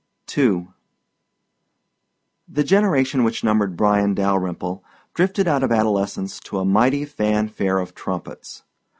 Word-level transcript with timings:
II 0.35 0.67
The 2.47 2.63
generation 2.63 3.23
which 3.23 3.43
numbered 3.43 3.77
Bryan 3.77 4.15
Dalyrimple 4.15 4.83
drifted 5.13 5.47
out 5.47 5.61
of 5.61 5.71
adolescence 5.71 6.39
to 6.39 6.57
a 6.57 6.65
mighty 6.65 7.05
fan 7.05 7.49
fare 7.49 7.77
of 7.77 7.93
trumpets. 7.93 8.63